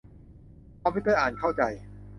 [0.83, 1.61] คอมพิวเตอร์อ่านเข้าใจ